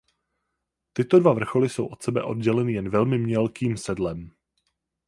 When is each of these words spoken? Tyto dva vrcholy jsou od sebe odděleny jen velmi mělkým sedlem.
Tyto 0.93 1.19
dva 1.19 1.33
vrcholy 1.33 1.69
jsou 1.69 1.85
od 1.85 2.03
sebe 2.03 2.23
odděleny 2.23 2.73
jen 2.73 2.89
velmi 2.89 3.17
mělkým 3.17 3.77
sedlem. 3.77 4.31